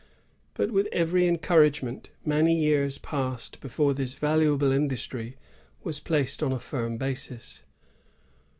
But, 0.55 0.71
with 0.71 0.87
every 0.91 1.27
encouragement, 1.27 2.09
many 2.25 2.59
years 2.59 2.97
passed 2.97 3.59
before 3.59 3.93
this 3.93 4.15
valu 4.17 4.55
able 4.55 4.71
industry 4.71 5.37
was 5.83 5.99
placed 5.99 6.41
on 6.41 6.51
a 6.51 6.59
finn 6.59 6.97
basis. 6.97 7.63